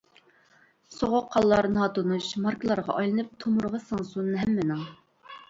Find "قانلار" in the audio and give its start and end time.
1.35-1.69